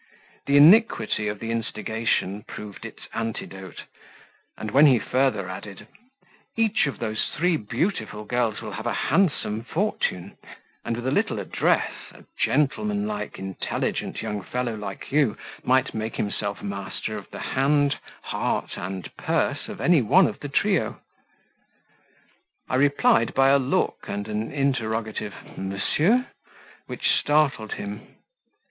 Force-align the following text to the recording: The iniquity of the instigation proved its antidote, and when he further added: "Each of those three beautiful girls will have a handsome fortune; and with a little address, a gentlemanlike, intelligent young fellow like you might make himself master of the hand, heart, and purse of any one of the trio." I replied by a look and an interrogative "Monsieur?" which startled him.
The 0.47 0.57
iniquity 0.57 1.27
of 1.27 1.37
the 1.39 1.51
instigation 1.51 2.41
proved 2.47 2.85
its 2.85 3.03
antidote, 3.13 3.83
and 4.57 4.71
when 4.71 4.87
he 4.87 4.97
further 4.97 5.47
added: 5.47 5.85
"Each 6.57 6.87
of 6.87 6.97
those 6.97 7.29
three 7.37 7.55
beautiful 7.55 8.25
girls 8.25 8.63
will 8.63 8.71
have 8.71 8.87
a 8.87 8.93
handsome 8.95 9.63
fortune; 9.63 10.39
and 10.83 10.95
with 10.95 11.05
a 11.05 11.11
little 11.11 11.37
address, 11.39 11.91
a 12.13 12.23
gentlemanlike, 12.39 13.37
intelligent 13.37 14.23
young 14.23 14.41
fellow 14.41 14.73
like 14.75 15.11
you 15.11 15.37
might 15.63 15.93
make 15.93 16.15
himself 16.15 16.63
master 16.63 17.15
of 17.15 17.29
the 17.29 17.37
hand, 17.53 17.99
heart, 18.23 18.79
and 18.79 19.15
purse 19.17 19.67
of 19.67 19.79
any 19.79 20.01
one 20.01 20.25
of 20.25 20.39
the 20.39 20.49
trio." 20.49 20.99
I 22.67 22.73
replied 22.73 23.35
by 23.35 23.49
a 23.49 23.59
look 23.59 24.05
and 24.07 24.27
an 24.27 24.51
interrogative 24.51 25.35
"Monsieur?" 25.57 26.25
which 26.87 27.07
startled 27.11 27.73
him. 27.73 28.15